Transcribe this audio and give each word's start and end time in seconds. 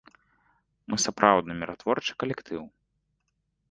Мы 0.93 0.99
сапраўдны 1.05 1.59
міратворчы 1.61 2.11
калектыў. 2.25 2.61